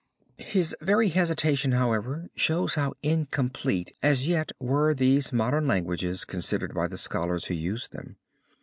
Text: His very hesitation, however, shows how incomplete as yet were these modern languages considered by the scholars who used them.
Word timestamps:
His 0.39 0.75
very 0.81 1.09
hesitation, 1.09 1.73
however, 1.73 2.27
shows 2.35 2.73
how 2.73 2.95
incomplete 3.03 3.95
as 4.01 4.27
yet 4.27 4.51
were 4.59 4.95
these 4.95 5.31
modern 5.31 5.67
languages 5.67 6.25
considered 6.25 6.73
by 6.73 6.87
the 6.87 6.97
scholars 6.97 7.45
who 7.45 7.53
used 7.53 7.91
them. 7.91 8.15